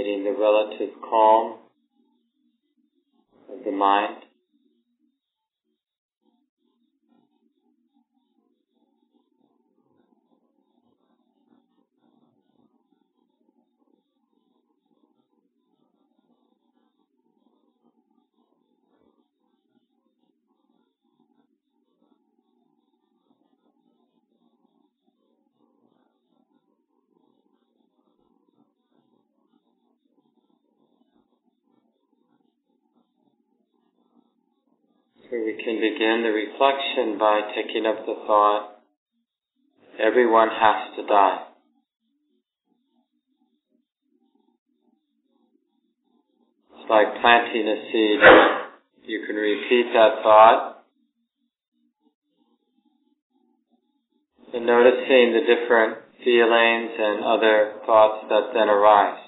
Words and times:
indicating 0.00 0.24
the 0.24 0.38
relative 0.38 0.90
calm 1.02 1.58
of 3.52 3.64
the 3.64 3.70
mind. 3.70 4.16
So 35.12 35.18
we 35.38 35.54
can 35.62 35.76
begin 35.76 36.22
the 36.24 36.32
reflection 36.34 37.18
by 37.18 37.40
taking 37.54 37.86
up 37.86 38.04
the 38.04 38.14
thought, 38.26 38.82
everyone 39.98 40.48
has 40.48 40.96
to 40.96 41.06
die. 41.06 41.46
It's 46.74 46.90
like 46.90 47.20
planting 47.20 47.68
a 47.68 47.78
seed. 47.92 48.20
You 49.06 49.24
can 49.26 49.36
repeat 49.36 49.92
that 49.94 50.22
thought 50.22 50.84
and 54.52 54.66
noticing 54.66 55.32
the 55.32 55.46
different 55.46 55.98
feelings 56.24 56.90
and 56.98 57.24
other 57.24 57.74
thoughts 57.86 58.26
that 58.28 58.50
then 58.52 58.68
arise. 58.68 59.20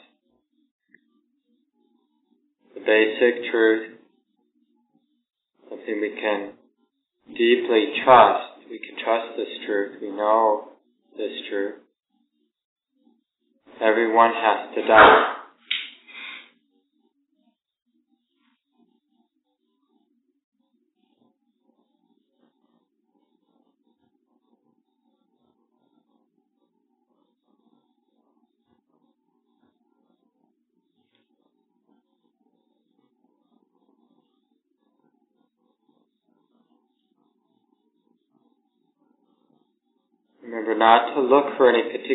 The 2.74 2.80
basic 2.80 3.52
truth 3.52 4.01
something 5.82 6.00
we 6.00 6.10
can 6.20 6.52
deeply 7.28 7.92
trust. 8.04 8.68
We 8.70 8.78
can 8.78 8.96
trust 9.04 9.36
this 9.36 9.48
truth. 9.66 9.98
We 10.00 10.10
know 10.10 10.68
this 11.16 11.32
truth. 11.50 11.74
Everyone 13.80 14.32
has 14.34 14.74
to 14.74 14.82
die. 14.86 15.41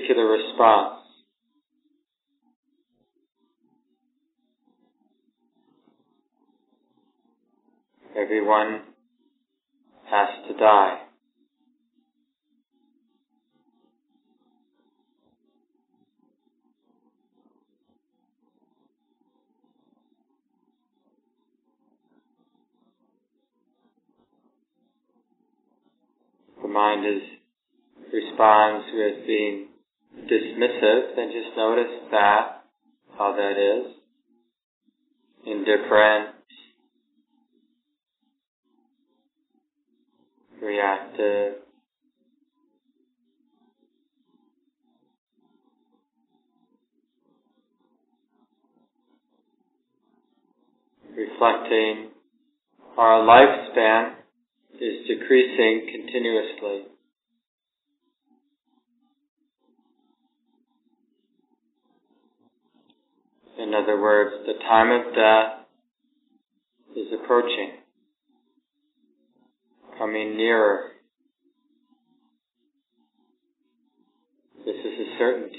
Particular 0.08 0.30
response. 0.30 1.02
Everyone 8.16 8.81
has 10.09 10.30
to 10.47 10.53
die. 10.58 11.00
The 26.62 26.68
mind 26.68 27.06
is 27.06 27.22
responds 28.13 28.85
with 28.94 29.28
being 29.28 29.66
dismissive, 30.27 31.15
then 31.15 31.31
just 31.31 31.55
notice 31.57 32.09
that, 32.11 32.63
how 33.17 33.35
that 33.35 33.57
is. 33.57 33.93
Indifferent, 35.45 36.35
reactive, 40.61 41.53
reflecting 51.15 52.09
our 52.97 53.21
lifespan 53.21 54.13
is 54.73 55.07
decreasing 55.07 55.88
continuously. 55.91 56.97
Other 63.77 64.01
words, 64.01 64.31
the 64.45 64.53
time 64.63 64.91
of 64.91 65.13
death 65.13 65.67
is 66.95 67.07
approaching, 67.13 67.71
coming 69.97 70.38
nearer. 70.38 70.91
This 74.65 74.75
is 74.75 74.99
a 74.99 75.17
certainty. 75.17 75.56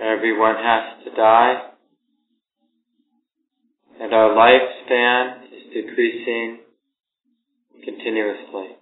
Everyone 0.00 0.56
has 0.56 1.04
to 1.04 1.10
die. 1.16 1.70
And 4.00 4.12
our 4.12 4.30
lifespan 4.30 5.44
is 5.52 5.72
decreasing 5.72 6.58
continuously. 7.84 8.76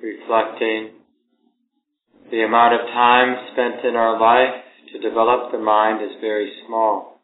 Reflecting 0.00 0.90
the 2.30 2.42
amount 2.42 2.74
of 2.74 2.80
time 2.86 3.48
spent 3.52 3.84
in 3.84 3.96
our 3.96 4.18
life 4.20 4.64
to 4.92 4.98
develop 4.98 5.52
the 5.52 5.58
mind 5.58 6.02
is 6.02 6.16
very 6.20 6.52
small. 6.66 7.20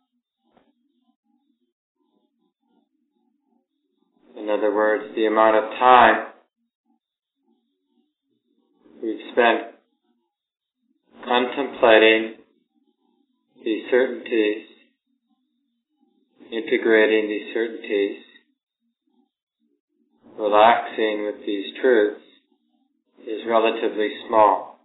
In 4.36 4.50
other 4.50 4.72
words, 4.74 5.14
the 5.16 5.26
amount 5.26 5.56
of 5.56 5.70
time 5.78 6.26
we've 9.02 9.32
spent 9.32 9.74
contemplating 11.24 12.34
these 13.64 13.82
certainties, 13.90 14.66
integrating 16.52 17.28
these 17.28 17.52
certainties, 17.52 18.22
relaxing 20.38 21.24
with 21.26 21.44
these 21.44 21.74
truths 21.80 22.20
is 23.26 23.40
relatively 23.48 24.10
small. 24.28 24.75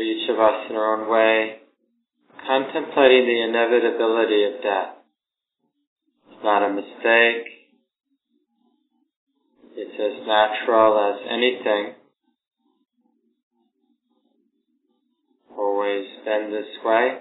Each 0.00 0.30
of 0.30 0.38
us 0.38 0.70
in 0.70 0.76
our 0.76 1.02
own 1.02 1.10
way 1.10 1.62
contemplating 2.46 3.26
the 3.26 3.42
inevitability 3.48 4.44
of 4.44 4.62
death. 4.62 4.96
It's 6.30 6.44
not 6.44 6.62
a 6.62 6.72
mistake. 6.72 7.46
It's 9.74 9.94
as 9.94 10.26
natural 10.26 11.14
as 11.14 11.26
anything. 11.30 11.94
Always 15.56 16.06
been 16.24 16.50
this 16.50 16.84
way. 16.84 17.18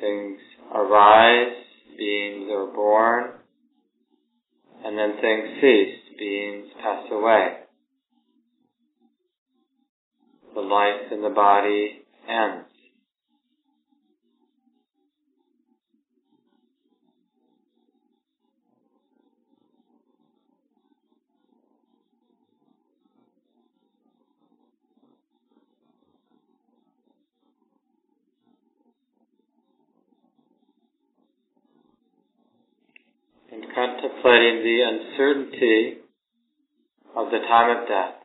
Things 0.00 0.38
arise, 0.74 1.56
beings 1.96 2.48
are 2.50 2.66
born, 2.74 3.30
and 4.84 4.98
then 4.98 5.20
things 5.20 5.60
cease, 5.60 6.18
beings 6.18 6.66
pass 6.82 7.04
away. 7.10 7.63
The 10.54 10.60
life 10.60 11.10
in 11.10 11.20
the 11.22 11.30
body 11.30 12.02
ends. 12.28 12.68
and 33.52 33.64
contemplating 33.72 34.62
the 34.64 34.80
uncertainty 34.82 35.98
of 37.16 37.30
the 37.30 37.38
time 37.38 37.76
of 37.76 37.88
death. 37.88 38.23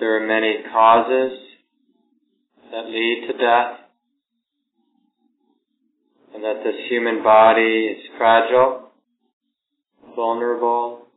There 0.00 0.16
are 0.16 0.26
many 0.26 0.62
causes 0.72 1.38
that 2.72 2.86
lead 2.86 3.26
to 3.26 3.36
death, 3.36 3.80
and 6.34 6.42
that 6.42 6.64
this 6.64 6.88
human 6.88 7.22
body 7.22 7.96
is 7.98 7.98
fragile, 8.16 8.92
vulnerable, 10.16 11.09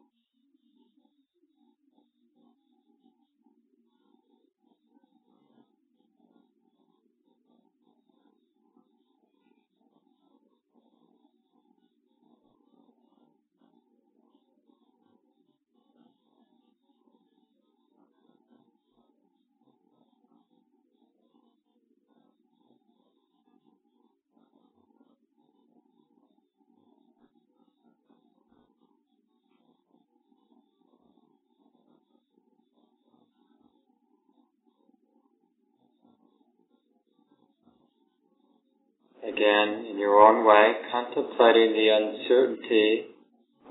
again 39.44 39.86
in 39.90 40.00
your 40.00 40.19
own 40.19 40.45
way, 40.45 40.74
contemplating 40.92 41.74
the 41.74 41.90
uncertainty 41.90 43.06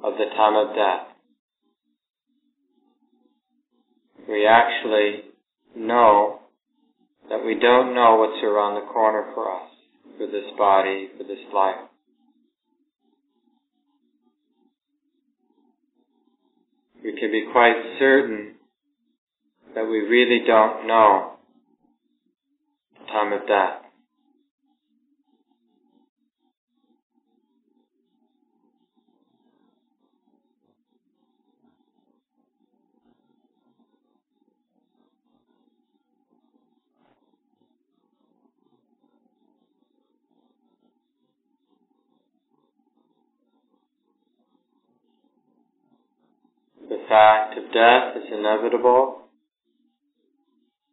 of 0.04 0.14
the 0.14 0.26
time 0.36 0.54
of 0.56 0.74
death. 0.74 1.08
We 4.28 4.46
actually 4.46 5.22
know 5.76 6.40
that 7.28 7.44
we 7.44 7.58
don't 7.58 7.94
know 7.94 8.16
what's 8.16 8.42
around 8.44 8.74
the 8.74 8.92
corner 8.92 9.30
for 9.34 9.50
us, 9.50 9.70
for 10.18 10.26
this 10.26 10.50
body, 10.58 11.08
for 11.16 11.24
this 11.24 11.38
life. 11.54 11.88
We 17.02 17.18
can 17.18 17.32
be 17.32 17.48
quite 17.52 17.74
certain 17.98 18.54
that 19.74 19.84
we 19.84 19.98
really 20.00 20.44
don't 20.46 20.86
know 20.86 21.32
the 22.98 23.06
time 23.06 23.32
of 23.32 23.40
death. 23.48 23.81
The 46.92 47.08
fact 47.08 47.56
of 47.56 47.72
death 47.72 48.22
is 48.22 48.30
inevitable. 48.30 49.22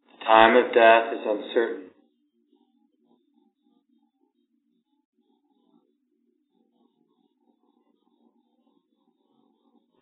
The 0.06 0.24
time 0.24 0.56
of 0.56 0.72
death 0.72 1.12
is 1.12 1.20
uncertain. 1.26 1.90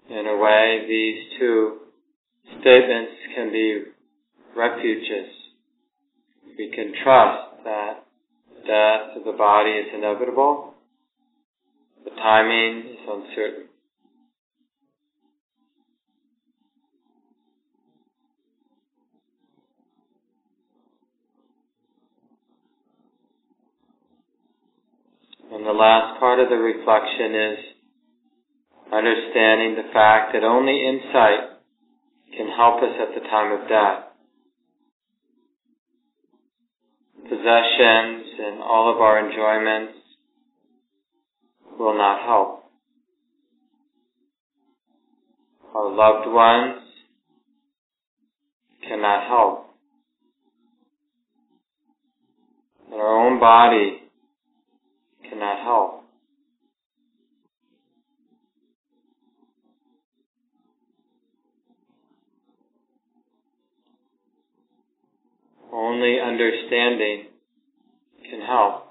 In 0.08 0.26
a 0.28 0.36
way, 0.36 0.84
these 0.86 1.36
two 1.40 1.78
statements 2.60 3.12
can 3.34 3.50
be 3.50 3.82
refuges. 4.56 5.34
We 6.56 6.70
can 6.70 6.92
trust 7.02 7.64
that 7.64 8.04
death 8.64 9.16
of 9.16 9.24
the 9.24 9.36
body 9.36 9.70
is 9.70 9.88
inevitable. 9.92 10.74
The 12.04 12.10
timing 12.10 12.86
is 12.86 12.98
uncertain. 13.04 13.67
The 25.68 25.74
last 25.74 26.18
part 26.18 26.40
of 26.40 26.48
the 26.48 26.56
reflection 26.56 27.34
is 27.34 27.58
understanding 28.90 29.76
the 29.76 29.92
fact 29.92 30.32
that 30.32 30.42
only 30.42 30.80
insight 30.80 31.60
can 32.34 32.48
help 32.56 32.82
us 32.82 32.96
at 32.98 33.14
the 33.14 33.20
time 33.28 33.52
of 33.52 33.68
death. 33.68 34.04
Possessions 37.25 38.25
and 38.46 38.62
all 38.62 38.90
of 38.94 39.02
our 39.02 39.20
enjoyments 39.20 39.92
will 41.78 41.98
not 41.98 42.25
help. 42.25 42.64
Our 45.75 45.94
loved 45.94 46.32
ones 46.32 46.82
cannot 48.88 49.28
help. 49.28 49.66
Our 52.90 53.26
own 53.26 53.38
body 53.38 54.07
cannot 55.28 55.62
help. 55.62 56.04
Only 65.73 66.18
understanding 66.20 67.26
can 68.28 68.40
help. 68.40 68.88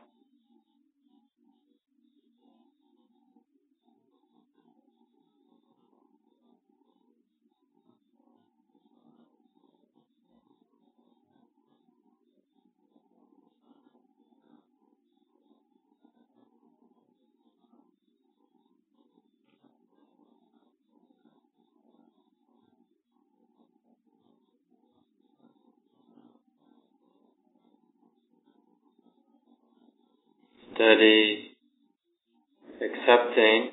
Steady 30.77 31.57
accepting 32.75 33.71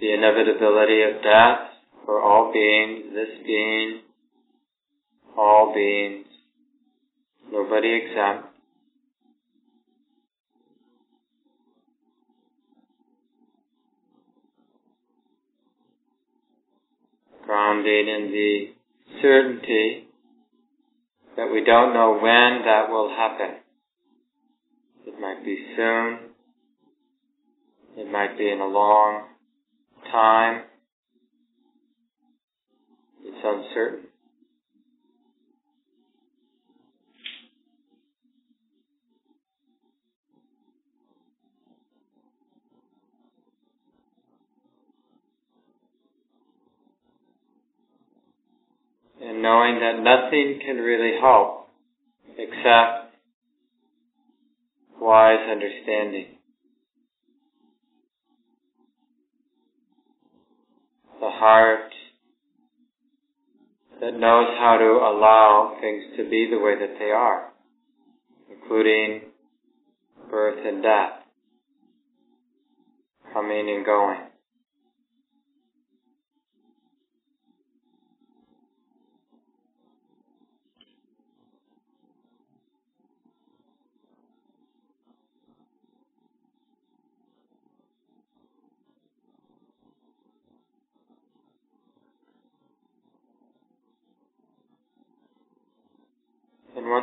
the 0.00 0.14
inevitability 0.14 1.02
of 1.02 1.22
death 1.22 1.58
for 2.06 2.22
all 2.22 2.52
beings, 2.52 3.12
this 3.12 3.28
being, 3.46 4.00
all 5.36 5.74
beings, 5.74 6.26
nobody 7.52 8.00
exempt. 8.02 8.48
Grounded 17.44 18.08
in 18.08 18.30
the 18.32 18.68
certainty 19.20 20.04
that 21.36 21.52
we 21.52 21.62
don't 21.62 21.92
know 21.92 22.14
when 22.14 22.64
that 22.64 22.88
will 22.88 23.10
happen. 23.10 23.63
Soon. 25.76 26.18
It 27.96 28.10
might 28.10 28.36
be 28.36 28.50
in 28.50 28.60
a 28.60 28.66
long 28.66 29.28
time. 30.10 30.62
It's 33.24 33.38
uncertain. 33.44 34.08
and 49.24 49.42
knowing 49.42 49.80
that 49.80 50.02
nothing 50.02 50.60
can 50.64 50.76
really 50.76 51.18
help 51.20 51.68
except 52.36 53.03
wise 55.04 55.46
understanding. 55.50 56.26
The 61.20 61.30
heart 61.30 61.92
that 64.00 64.12
knows 64.12 64.48
how 64.58 64.78
to 64.78 64.84
allow 64.84 65.76
things 65.80 66.04
to 66.16 66.28
be 66.28 66.48
the 66.50 66.58
way 66.58 66.78
that 66.78 66.98
they 66.98 67.10
are, 67.10 67.50
including 68.50 69.22
birth 70.30 70.58
and 70.66 70.82
death, 70.82 71.20
coming 73.34 73.68
and 73.68 73.84
going. 73.84 74.33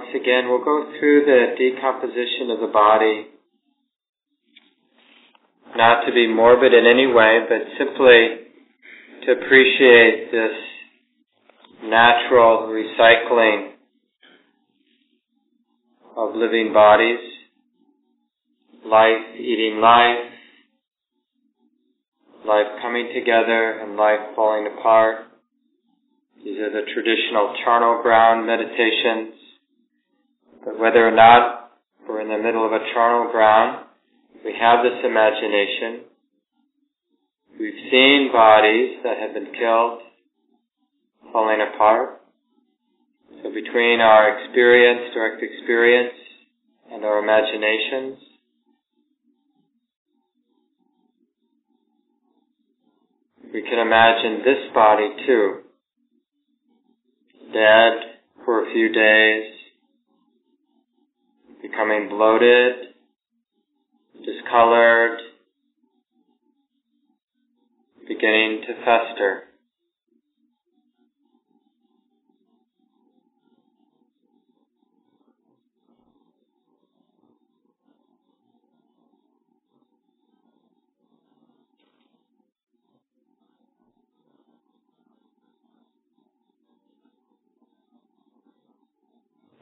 Once 0.01 0.15
again, 0.15 0.50
we'll 0.50 0.63
go 0.63 0.91
through 0.98 1.25
the 1.25 1.55
decomposition 1.58 2.50
of 2.50 2.60
the 2.60 2.74
body, 2.74 3.27
not 5.75 6.05
to 6.05 6.12
be 6.12 6.27
morbid 6.27 6.74
in 6.74 6.86
any 6.88 7.05
way, 7.05 7.39
but 7.48 7.62
simply 7.77 8.50
to 9.25 9.31
appreciate 9.34 10.31
this 10.31 10.58
natural 11.84 12.70
recycling 12.70 13.74
of 16.17 16.36
living 16.36 16.74
bodies, 16.74 17.20
life 18.86 19.38
eating 19.39 19.79
life, 19.81 20.31
life 22.46 22.67
coming 22.81 23.12
together 23.13 23.79
and 23.81 23.96
life 23.98 24.34
falling 24.36 24.67
apart. 24.67 25.27
These 26.43 26.58
are 26.58 26.72
the 26.72 26.91
traditional 26.91 27.55
charnel 27.63 28.01
ground 28.01 28.48
meditations. 28.48 29.40
But 30.63 30.80
whether 30.80 31.08
or 31.08 31.12
not 31.12 31.72
we're 32.08 32.22
in 32.22 32.30
the 32.30 32.38
middle 32.38 32.65
of 32.65 32.72
a 32.72 32.86
charnel 32.94 33.32
ground, 33.32 33.86
we 34.46 34.53
have 34.60 34.84
this 34.84 35.00
imagination. 35.03 36.06
We've 37.60 37.89
seen 37.91 38.30
bodies 38.32 39.00
that 39.03 39.18
have 39.18 39.34
been 39.34 39.53
killed, 39.53 40.01
falling 41.32 41.62
apart. 41.62 42.22
So 43.44 43.50
between 43.50 44.01
our 44.01 44.38
experience, 44.38 45.13
direct 45.13 45.41
experience, 45.41 46.13
and 46.91 47.06
our 47.06 47.20
imaginations, 47.20 48.20
we 53.53 53.62
can 53.62 53.80
imagine 53.80 54.39
this 54.46 54.74
body 54.74 55.10
too, 55.25 55.60
dead 57.53 57.94
for 58.46 58.68
a 58.68 58.74
few 58.74 58.91
days, 58.91 59.61
becoming 61.71 62.09
bloated, 62.09 62.93
discolored, 64.25 65.19
beginning 68.07 68.61
to 68.67 68.73
fester. 68.83 69.43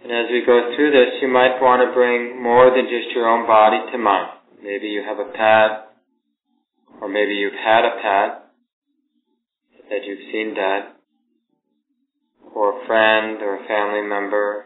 And 0.03 0.11
as 0.11 0.31
we 0.31 0.45
go 0.45 0.73
through 0.75 0.91
this, 0.91 1.19
you 1.21 1.27
might 1.27 1.59
want 1.59 1.83
to 1.83 1.93
bring 1.93 2.41
more 2.41 2.71
than 2.71 2.87
just 2.87 3.11
your 3.13 3.27
own 3.27 3.45
body 3.45 3.91
to 3.91 3.97
mind. 3.97 4.31
Maybe 4.63 4.87
you 4.87 5.03
have 5.03 5.19
a 5.19 5.31
pet, 5.31 5.91
or 7.01 7.09
maybe 7.09 7.35
you've 7.35 7.53
had 7.53 7.83
a 7.83 7.99
pet 7.99 8.29
that 9.89 10.05
you've 10.05 10.31
seen 10.31 10.53
dead, 10.55 10.95
or 12.55 12.79
a 12.79 12.87
friend 12.87 13.41
or 13.41 13.59
a 13.59 13.67
family 13.67 14.07
member, 14.07 14.65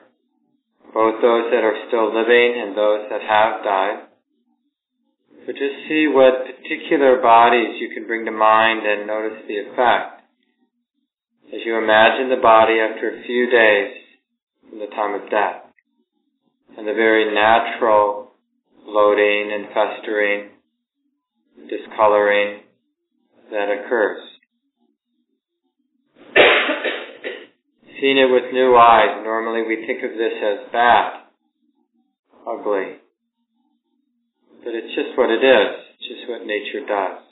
both 0.93 1.21
those 1.21 1.49
that 1.49 1.65
are 1.65 1.81
still 1.87 2.13
living 2.13 2.61
and 2.61 2.77
those 2.77 3.09
that 3.09 3.21
have 3.21 3.63
died. 3.63 3.99
So 5.45 5.51
just 5.51 5.89
see 5.89 6.07
what 6.07 6.45
particular 6.45 7.21
bodies 7.21 7.81
you 7.81 7.89
can 7.93 8.05
bring 8.05 8.25
to 8.25 8.31
mind 8.31 8.85
and 8.85 9.07
notice 9.07 9.43
the 9.47 9.59
effect. 9.65 10.21
As 11.53 11.61
you 11.65 11.77
imagine 11.77 12.29
the 12.29 12.41
body 12.41 12.79
after 12.79 13.09
a 13.09 13.23
few 13.25 13.49
days, 13.49 14.02
in 14.73 14.79
the 14.79 14.87
time 14.87 15.13
of 15.13 15.29
death. 15.29 15.69
And 16.75 16.87
the 16.87 16.93
very 16.93 17.33
natural 17.33 18.31
bloating 18.85 19.51
and 19.53 19.67
festering, 19.67 20.49
discoloring 21.69 22.61
that 23.51 23.69
occurs. 23.69 24.21
Seeing 28.01 28.17
it 28.17 28.31
with 28.31 28.51
new 28.51 28.75
eyes, 28.75 29.23
normally 29.23 29.61
we 29.67 29.85
think 29.85 30.03
of 30.03 30.17
this 30.17 30.33
as 30.43 30.71
bad, 30.71 31.21
ugly. 32.47 32.97
But 34.63 34.73
it's 34.73 34.95
just 34.95 35.15
what 35.15 35.29
it 35.29 35.43
is, 35.45 35.85
just 35.99 36.27
what 36.27 36.47
nature 36.47 36.81
does. 36.87 37.22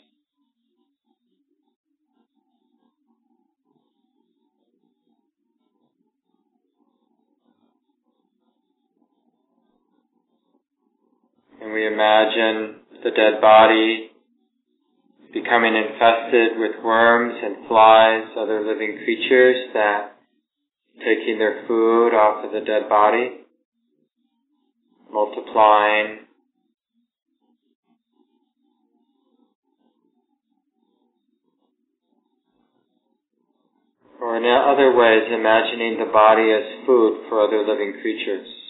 And 11.71 11.79
we 11.79 11.87
imagine 11.87 12.81
the 13.03 13.11
dead 13.11 13.39
body 13.39 14.11
becoming 15.33 15.75
infested 15.75 16.59
with 16.59 16.83
worms 16.83 17.33
and 17.41 17.67
flies, 17.67 18.25
other 18.37 18.65
living 18.65 18.99
creatures 19.05 19.55
that 19.73 20.17
taking 20.99 21.39
their 21.39 21.63
food 21.67 22.09
off 22.13 22.43
of 22.45 22.51
the 22.51 22.59
dead 22.59 22.89
body, 22.89 23.45
multiplying, 25.11 26.19
or 34.21 34.37
in 34.37 34.43
other 34.43 34.93
ways 34.95 35.23
imagining 35.33 35.97
the 35.97 36.11
body 36.11 36.51
as 36.51 36.85
food 36.85 37.21
for 37.29 37.41
other 37.41 37.65
living 37.65 37.93
creatures. 38.01 38.60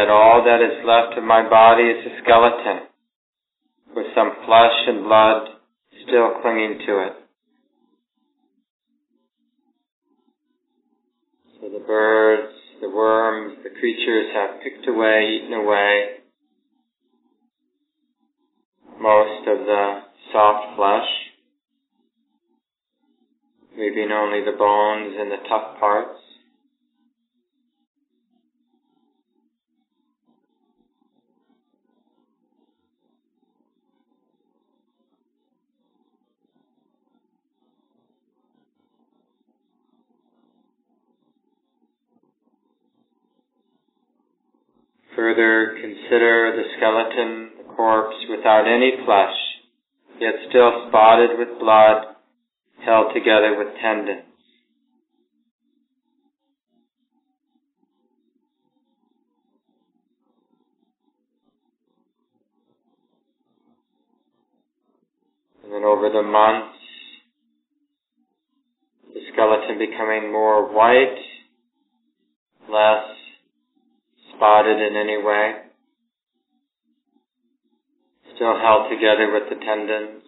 That 0.00 0.08
all 0.08 0.42
that 0.48 0.64
is 0.64 0.80
left 0.80 1.18
of 1.18 1.24
my 1.24 1.44
body 1.44 1.84
is 1.84 2.06
a 2.06 2.22
skeleton 2.24 2.88
with 3.94 4.06
some 4.14 4.32
flesh 4.46 4.78
and 4.88 5.04
blood 5.04 5.60
still 6.08 6.40
clinging 6.40 6.80
to 6.86 6.92
it. 7.04 7.12
So 11.60 11.68
the 11.68 11.84
birds, 11.84 12.54
the 12.80 12.88
worms, 12.88 13.58
the 13.62 13.68
creatures 13.78 14.32
have 14.32 14.62
picked 14.64 14.88
away, 14.88 15.36
eaten 15.36 15.52
away 15.52 16.24
most 18.98 19.48
of 19.48 19.58
the 19.66 20.00
soft 20.32 20.76
flesh. 20.76 21.08
leaving 23.76 24.12
only 24.12 24.44
the 24.44 24.56
bones 24.56 25.14
and 25.18 25.30
the 25.30 25.40
tough 25.48 25.78
parts. 25.78 26.29
Further 45.30 45.76
consider 45.80 46.56
the 46.56 46.64
skeleton, 46.76 47.50
the 47.58 47.74
corpse 47.76 48.16
without 48.28 48.66
any 48.66 48.94
flesh, 49.04 49.36
yet 50.18 50.34
still 50.48 50.88
spotted 50.88 51.38
with 51.38 51.60
blood, 51.60 52.16
held 52.84 53.14
together 53.14 53.54
with 53.56 53.68
tendons. 53.80 54.24
And 65.62 65.72
then 65.72 65.84
over 65.84 66.10
the 66.10 66.22
months, 66.22 66.76
the 69.14 69.20
skeleton 69.32 69.78
becoming 69.78 70.32
more 70.32 70.74
white, 70.74 71.14
less 72.68 73.19
spotted 74.40 74.80
in 74.80 74.96
any 74.96 75.22
way, 75.22 75.52
still 78.34 78.58
held 78.58 78.90
together 78.90 79.30
with 79.34 79.50
the 79.50 79.62
tendons. 79.62 80.22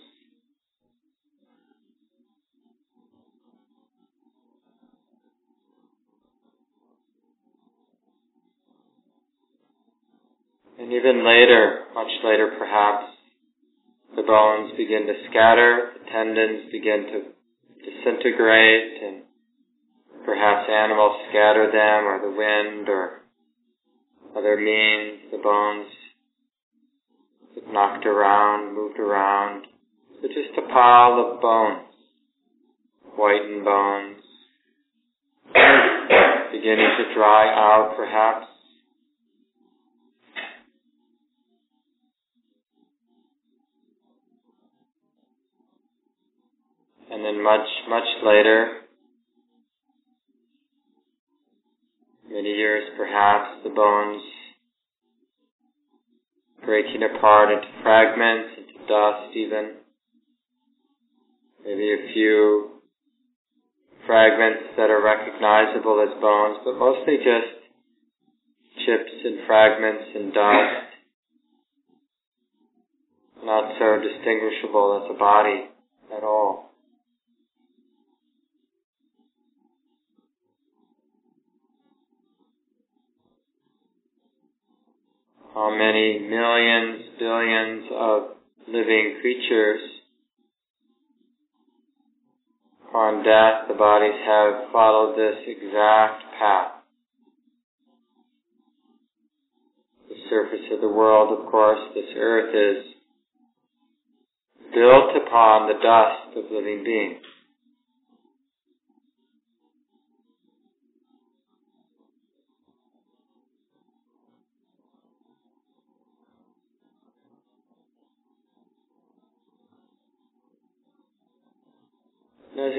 And 10.79 10.93
even 10.93 11.25
later, 11.25 11.85
much 11.95 12.11
later 12.23 12.53
perhaps, 12.59 13.15
the 14.15 14.23
bones 14.23 14.73
begin 14.77 15.07
to 15.07 15.15
scatter, 15.31 15.93
the 15.95 16.11
tendons 16.11 16.71
begin 16.71 17.07
to 17.07 17.23
disintegrate, 17.81 19.03
and 19.03 19.23
perhaps 20.27 20.69
animals 20.69 21.17
scatter 21.31 21.73
them, 21.73 22.05
or 22.05 22.21
the 22.21 22.37
wind, 22.37 22.91
or 22.91 23.22
other 24.37 24.57
means, 24.57 25.31
the 25.31 25.39
bones 25.39 25.89
knocked 27.71 28.07
around, 28.07 28.75
moved 28.75 28.99
around. 28.99 29.67
So 30.21 30.29
just 30.29 30.59
a 30.59 30.63
pile 30.73 31.33
of 31.35 31.41
bones, 31.41 31.89
whitened 33.17 33.65
bones, 33.65 34.23
beginning 36.53 36.91
to 36.99 37.15
dry 37.15 37.49
out 37.49 37.95
perhaps. 37.97 38.47
And 47.11 47.23
then 47.23 47.43
much, 47.43 47.69
much 47.89 48.09
later, 48.25 48.82
the 53.73 53.77
bones 53.77 54.23
breaking 56.65 57.03
apart 57.03 57.53
into 57.53 57.69
fragments, 57.83 58.59
into 58.59 58.87
dust 58.87 59.37
even. 59.37 59.73
Maybe 61.65 61.93
a 61.93 62.13
few 62.13 62.83
fragments 64.07 64.75
that 64.77 64.91
are 64.91 65.03
recognizable 65.03 66.05
as 66.07 66.21
bones, 66.21 66.59
but 66.65 66.79
mostly 66.79 67.17
just 67.19 67.63
chips 68.85 69.13
and 69.25 69.47
fragments 69.47 70.05
and 70.15 70.33
dust. 70.33 70.89
Not 73.45 73.75
so 73.79 73.99
distinguishable 74.03 75.03
as 75.03 75.15
a 75.15 75.19
body 75.19 75.69
at 76.17 76.23
all. 76.23 76.72
How 85.55 85.71
many 85.71 86.19
millions, 86.19 87.05
billions 87.19 87.85
of 87.93 88.23
living 88.69 89.19
creatures 89.21 89.81
upon 92.89 93.25
death 93.25 93.69
the 93.69 93.75
bodies 93.75 94.19
have 94.27 94.73
followed 94.73 95.17
this 95.17 95.37
exact 95.47 96.23
path. 96.39 96.73
The 100.09 100.17
surface 100.31 100.67
of 100.73 100.81
the 100.81 100.89
world, 100.89 101.39
of 101.39 101.51
course, 101.51 101.81
this 101.95 102.13
earth 102.17 102.55
is 102.55 102.93
built 104.75 105.17
upon 105.27 105.69
the 105.69 105.81
dust 105.83 106.37
of 106.37 106.51
living 106.51 106.85
beings. 106.85 107.32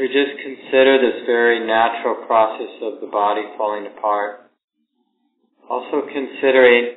We 0.03 0.09
just 0.09 0.35
consider 0.43 0.99
this 0.99 1.25
very 1.25 1.65
natural 1.65 2.25
process 2.27 2.75
of 2.81 2.99
the 2.99 3.07
body 3.07 3.41
falling 3.57 3.87
apart, 3.87 4.51
also 5.69 6.01
considering 6.11 6.95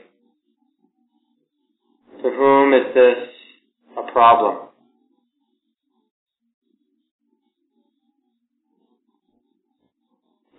for 2.20 2.34
whom 2.34 2.74
is 2.74 2.92
this 2.96 3.28
a 3.96 4.10
problem? 4.10 4.70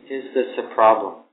Is 0.09 0.23
this 0.33 0.57
a 0.57 0.73
problem? 0.73 1.26